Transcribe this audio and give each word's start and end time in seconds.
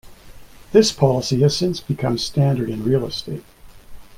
This 0.71 0.91
policy 0.91 1.41
has 1.41 1.55
since 1.55 1.79
become 1.79 2.17
standard 2.17 2.71
in 2.71 2.83
real 2.83 3.05
estate. 3.05 3.43